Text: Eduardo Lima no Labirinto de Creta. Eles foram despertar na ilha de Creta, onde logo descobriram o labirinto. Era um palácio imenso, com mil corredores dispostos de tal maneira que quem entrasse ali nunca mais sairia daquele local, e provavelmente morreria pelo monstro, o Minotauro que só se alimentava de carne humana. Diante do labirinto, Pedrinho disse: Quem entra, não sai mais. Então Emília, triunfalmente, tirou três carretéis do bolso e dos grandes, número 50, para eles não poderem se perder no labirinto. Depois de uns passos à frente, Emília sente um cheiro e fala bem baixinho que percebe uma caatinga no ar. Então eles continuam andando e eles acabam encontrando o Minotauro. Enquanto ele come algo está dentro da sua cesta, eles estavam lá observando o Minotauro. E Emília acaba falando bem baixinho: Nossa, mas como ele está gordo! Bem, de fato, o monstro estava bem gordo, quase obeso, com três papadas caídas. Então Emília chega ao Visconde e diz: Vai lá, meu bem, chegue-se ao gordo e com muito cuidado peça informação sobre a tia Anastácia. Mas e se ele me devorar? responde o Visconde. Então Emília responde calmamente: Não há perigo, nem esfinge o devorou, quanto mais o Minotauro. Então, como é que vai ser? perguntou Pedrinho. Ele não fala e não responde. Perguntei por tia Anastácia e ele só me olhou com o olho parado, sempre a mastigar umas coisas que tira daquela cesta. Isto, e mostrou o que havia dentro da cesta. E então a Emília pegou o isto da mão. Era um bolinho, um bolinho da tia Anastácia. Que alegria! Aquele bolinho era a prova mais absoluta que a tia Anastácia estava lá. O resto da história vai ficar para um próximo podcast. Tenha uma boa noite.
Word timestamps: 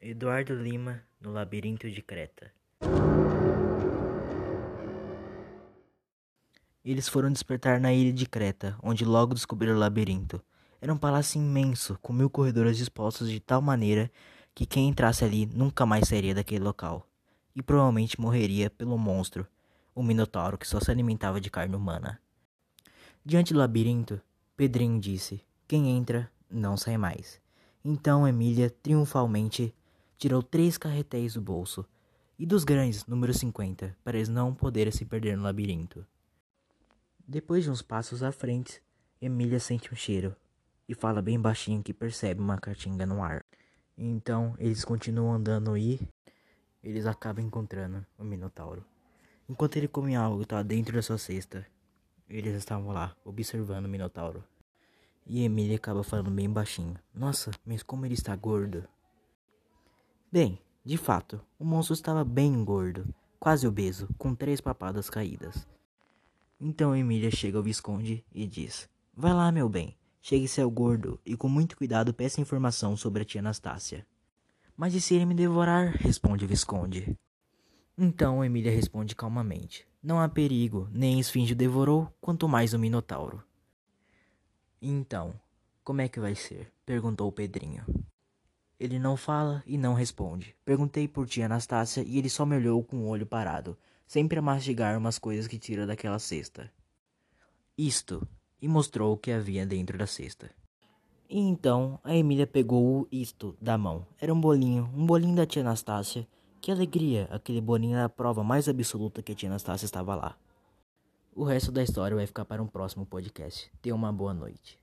Eduardo 0.00 0.54
Lima 0.54 1.02
no 1.20 1.32
Labirinto 1.32 1.90
de 1.90 2.00
Creta. 2.00 2.52
Eles 6.84 7.08
foram 7.08 7.32
despertar 7.32 7.80
na 7.80 7.92
ilha 7.92 8.12
de 8.12 8.24
Creta, 8.24 8.78
onde 8.80 9.04
logo 9.04 9.34
descobriram 9.34 9.74
o 9.74 9.78
labirinto. 9.78 10.40
Era 10.80 10.94
um 10.94 10.96
palácio 10.96 11.40
imenso, 11.40 11.98
com 12.00 12.12
mil 12.12 12.30
corredores 12.30 12.76
dispostos 12.76 13.28
de 13.28 13.40
tal 13.40 13.60
maneira 13.60 14.08
que 14.54 14.64
quem 14.64 14.88
entrasse 14.88 15.24
ali 15.24 15.46
nunca 15.46 15.84
mais 15.84 16.06
sairia 16.06 16.32
daquele 16.32 16.62
local, 16.62 17.04
e 17.52 17.60
provavelmente 17.60 18.20
morreria 18.20 18.70
pelo 18.70 18.96
monstro, 18.96 19.48
o 19.96 20.02
Minotauro 20.02 20.56
que 20.56 20.68
só 20.68 20.78
se 20.78 20.92
alimentava 20.92 21.40
de 21.40 21.50
carne 21.50 21.74
humana. 21.74 22.20
Diante 23.24 23.52
do 23.52 23.58
labirinto, 23.58 24.20
Pedrinho 24.56 25.00
disse: 25.00 25.44
Quem 25.66 25.90
entra, 25.90 26.30
não 26.48 26.76
sai 26.76 26.96
mais. 26.96 27.40
Então 27.84 28.28
Emília, 28.28 28.70
triunfalmente, 28.70 29.74
tirou 30.18 30.42
três 30.42 30.76
carretéis 30.76 31.34
do 31.34 31.40
bolso 31.40 31.86
e 32.36 32.44
dos 32.44 32.64
grandes, 32.64 33.06
número 33.06 33.32
50, 33.32 33.96
para 34.02 34.16
eles 34.16 34.28
não 34.28 34.52
poderem 34.52 34.92
se 34.92 35.04
perder 35.04 35.36
no 35.36 35.44
labirinto. 35.44 36.04
Depois 37.26 37.62
de 37.62 37.70
uns 37.70 37.82
passos 37.82 38.22
à 38.22 38.32
frente, 38.32 38.82
Emília 39.22 39.60
sente 39.60 39.92
um 39.92 39.96
cheiro 39.96 40.34
e 40.88 40.94
fala 40.94 41.22
bem 41.22 41.40
baixinho 41.40 41.82
que 41.82 41.94
percebe 41.94 42.40
uma 42.40 42.58
caatinga 42.58 43.06
no 43.06 43.22
ar. 43.22 43.44
Então 43.96 44.54
eles 44.58 44.84
continuam 44.84 45.34
andando 45.34 45.76
e 45.76 46.00
eles 46.82 47.06
acabam 47.06 47.44
encontrando 47.44 48.04
o 48.18 48.24
Minotauro. 48.24 48.84
Enquanto 49.48 49.76
ele 49.76 49.88
come 49.88 50.16
algo 50.16 50.42
está 50.42 50.62
dentro 50.62 50.94
da 50.94 51.02
sua 51.02 51.18
cesta, 51.18 51.64
eles 52.28 52.54
estavam 52.54 52.92
lá 52.92 53.16
observando 53.24 53.86
o 53.86 53.88
Minotauro. 53.88 54.42
E 55.26 55.44
Emília 55.44 55.76
acaba 55.76 56.02
falando 56.02 56.30
bem 56.30 56.50
baixinho: 56.50 56.96
Nossa, 57.14 57.50
mas 57.64 57.82
como 57.82 58.04
ele 58.06 58.14
está 58.14 58.34
gordo! 58.34 58.88
Bem, 60.30 60.58
de 60.84 60.98
fato, 60.98 61.40
o 61.58 61.64
monstro 61.64 61.94
estava 61.94 62.22
bem 62.22 62.62
gordo, 62.62 63.14
quase 63.40 63.66
obeso, 63.66 64.06
com 64.18 64.34
três 64.34 64.60
papadas 64.60 65.08
caídas. 65.08 65.66
Então 66.60 66.94
Emília 66.94 67.30
chega 67.30 67.56
ao 67.56 67.62
Visconde 67.64 68.22
e 68.34 68.46
diz: 68.46 68.90
Vai 69.16 69.32
lá, 69.32 69.50
meu 69.50 69.70
bem, 69.70 69.96
chegue-se 70.20 70.60
ao 70.60 70.70
gordo 70.70 71.18
e 71.24 71.34
com 71.34 71.48
muito 71.48 71.78
cuidado 71.78 72.12
peça 72.12 72.42
informação 72.42 72.94
sobre 72.94 73.22
a 73.22 73.24
tia 73.24 73.40
Anastácia. 73.40 74.06
Mas 74.76 74.92
e 74.92 75.00
se 75.00 75.14
ele 75.14 75.24
me 75.24 75.34
devorar? 75.34 75.96
responde 75.96 76.44
o 76.44 76.48
Visconde. 76.48 77.16
Então 77.96 78.44
Emília 78.44 78.70
responde 78.70 79.16
calmamente: 79.16 79.88
Não 80.02 80.20
há 80.20 80.28
perigo, 80.28 80.90
nem 80.92 81.18
esfinge 81.18 81.54
o 81.54 81.56
devorou, 81.56 82.12
quanto 82.20 82.46
mais 82.46 82.74
o 82.74 82.78
Minotauro. 82.78 83.42
Então, 84.82 85.32
como 85.82 86.02
é 86.02 86.08
que 86.08 86.20
vai 86.20 86.34
ser? 86.34 86.70
perguntou 86.84 87.32
Pedrinho. 87.32 87.82
Ele 88.78 88.98
não 88.98 89.16
fala 89.16 89.62
e 89.66 89.76
não 89.76 89.94
responde. 89.94 90.54
Perguntei 90.64 91.08
por 91.08 91.26
tia 91.26 91.46
Anastácia 91.46 92.02
e 92.06 92.16
ele 92.16 92.28
só 92.28 92.46
me 92.46 92.56
olhou 92.56 92.82
com 92.84 92.98
o 92.98 93.08
olho 93.08 93.26
parado, 93.26 93.76
sempre 94.06 94.38
a 94.38 94.42
mastigar 94.42 94.96
umas 94.96 95.18
coisas 95.18 95.48
que 95.48 95.58
tira 95.58 95.86
daquela 95.86 96.18
cesta. 96.18 96.70
Isto, 97.76 98.26
e 98.60 98.68
mostrou 98.68 99.12
o 99.12 99.16
que 99.16 99.32
havia 99.32 99.66
dentro 99.66 99.98
da 99.98 100.06
cesta. 100.06 100.50
E 101.28 101.38
então 101.38 101.98
a 102.02 102.14
Emília 102.14 102.46
pegou 102.46 103.00
o 103.00 103.08
isto 103.10 103.56
da 103.60 103.76
mão. 103.76 104.06
Era 104.20 104.32
um 104.32 104.40
bolinho, 104.40 104.90
um 104.96 105.04
bolinho 105.04 105.36
da 105.36 105.46
tia 105.46 105.62
Anastácia. 105.62 106.26
Que 106.60 106.70
alegria! 106.70 107.28
Aquele 107.30 107.60
bolinho 107.60 107.96
era 107.96 108.06
a 108.06 108.08
prova 108.08 108.42
mais 108.42 108.68
absoluta 108.68 109.22
que 109.22 109.32
a 109.32 109.34
tia 109.34 109.48
Anastácia 109.48 109.84
estava 109.86 110.14
lá. 110.14 110.36
O 111.34 111.44
resto 111.44 111.70
da 111.70 111.82
história 111.82 112.16
vai 112.16 112.26
ficar 112.26 112.44
para 112.44 112.62
um 112.62 112.66
próximo 112.66 113.06
podcast. 113.06 113.70
Tenha 113.80 113.94
uma 113.94 114.12
boa 114.12 114.34
noite. 114.34 114.78